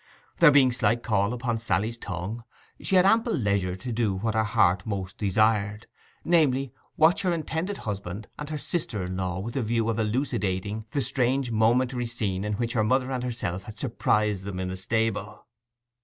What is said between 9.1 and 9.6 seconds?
law with